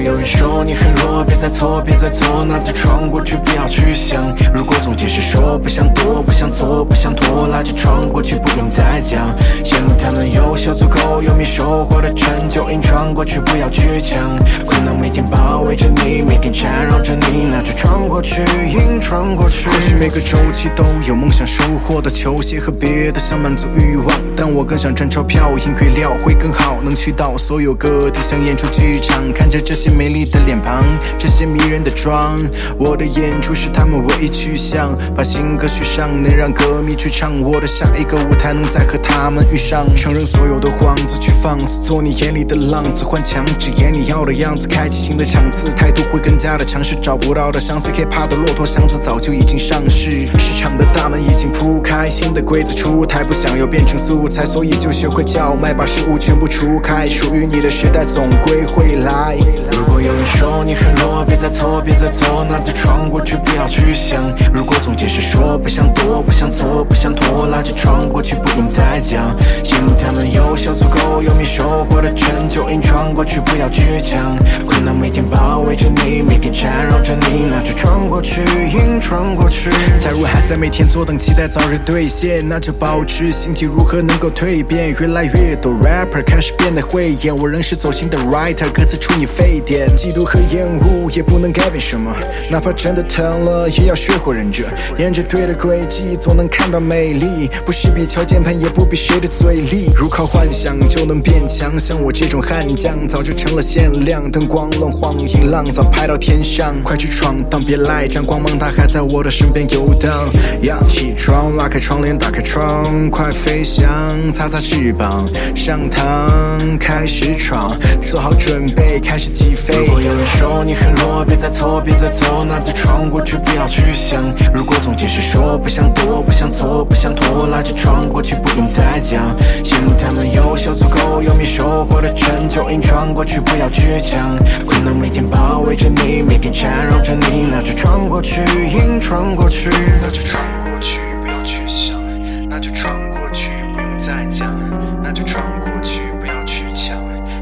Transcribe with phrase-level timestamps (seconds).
[0.00, 4.22] 有人说你很弱，别再错，别再错，那就闯过去，不要去想。
[4.54, 9.34] 如果总结是说不想躲，不想错，不想拖拉，就闯过去，不用再讲。
[9.64, 14.18] 羡慕他们优秀足够，有没收获的成就，硬闯过去，不要去抢。
[14.66, 19.68] 困难每天包围着你，每天缠绕着你，那就闯过去，硬闯过去。
[19.68, 24.06] 或许每个周期都有梦想收获的球鞋和别的想满足欲望，
[24.36, 30.84] 但我更想赚钞票，音乐料会更好，能去到所有各地，想演出剧场，看着这些美丽的脸庞，
[31.18, 32.40] 这些迷人的妆，
[32.78, 59.36] 我的演出是他们唯一去向，把新歌续上，能让歌迷去唱，我的下一个舞台能再和他们遇上，承认所有的幌子，去放肆，做你眼里的浪子，换墙纸演你要的样子，开启新的场次，态度会更加的强势，找不到的相似 hiphop 的骆驼祥子早就已经上市，市场的大门已经铺开，新的规则出台，不想要变成素材，所以就学会叫卖，把失误全部除开，属于你的时代总归会来。
[59.78, 64.20] 如果有人说你很弱，别再错，别再错，那就闯过去，不要去想。
[64.52, 69.36] 如果总解释说不想躲，不想错，不想拖那，就闯过去，不用再讲。
[69.62, 74.36] 羡慕他们优秀足够，有你收获的成就，硬闯过去，不要去抢。
[74.66, 79.70] 困难每天包围着你，每天缠绕着你，那就闯过去，硬闯过去。
[79.98, 84.94] 假如还在每天坐等期待早日兑现，那就保持心情如何能够蜕变。
[85.00, 89.88] 越来越多 rapper 开始变得会演，我仍是走心的 writer，歌词出你沸点。
[89.96, 92.14] 嫉妒和厌恶也不能改变什么，
[92.50, 94.64] 哪怕真的疼了，也要学会忍着。
[94.98, 97.48] 沿着对的轨迹，总能看到美丽。
[97.64, 99.90] 不是比敲键盘，也不比谁的嘴利。
[99.96, 104.30] 如靠幻想就能变强，像我这种悍将，早就成了限量。
[104.30, 106.74] 灯光乱晃，音浪早拍到天上。
[106.82, 110.28] 快去闯荡，别赖账，光芒它还在我的身边游荡。
[110.62, 113.88] 要起床，拉开窗帘，打开窗，快飞翔，
[114.32, 119.76] 擦擦翅膀，上膛，开始闯，做好准备，开始起飞。
[119.78, 124.20] 如果有人说你很弱，别再错，别再错，那就闯过去，不要去想。
[124.52, 129.22] 如果总结是说不想躲，不想错，不想拖拉，就闯过去，不用再讲。
[129.62, 134.36] 羡慕他们优秀足够，有你收获的成就，硬闯过去，不要去抢。
[134.66, 138.40] 困难每天包围着你，每天缠绕着你，那就闯过去，
[138.72, 139.68] 硬闯过去。
[140.00, 142.00] 那就闯过去，不要去想，
[142.48, 144.54] 那就闯过去，不用再讲，
[145.02, 146.96] 那就闯过去，不要去抢，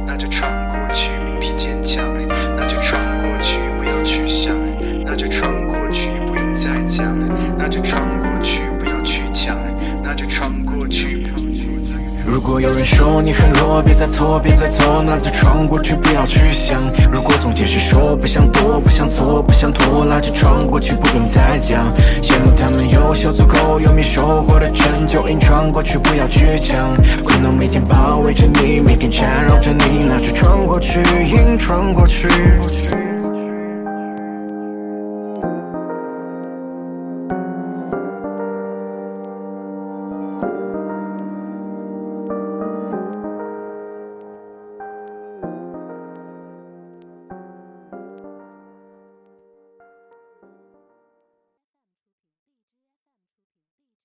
[0.07, 2.03] 那就闯过去，命题坚强，
[2.57, 4.57] 那就闯过去，不要去想，
[5.05, 7.15] 那就闯过去，不用再讲，
[7.59, 9.55] 那就闯过去，不要去抢，
[10.03, 10.56] 那就闯。
[12.47, 16.81] 如果有人说你很弱，别再错，别再错，那就闯过去，不要去想。
[17.11, 21.93] 如果总结是说不想躲，不想错，不想拖拉，就闯过去，不用再讲。
[22.23, 26.95] 羡慕他们优秀足够，有没收获的成就，硬闯过去，不要去抢。
[27.25, 32.29] 困难每天包围着你，每天缠绕着你，那就闯过去，硬闯过去。